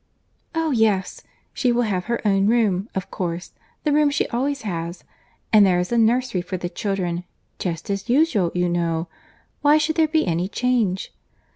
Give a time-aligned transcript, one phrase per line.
[0.55, 0.71] "Oh!
[0.71, 3.51] yes—she will have her own room, of course;
[3.83, 8.67] the room she always has;—and there is the nursery for the children,—just as usual, you
[8.67, 9.09] know.
[9.61, 11.13] Why should there be any change?"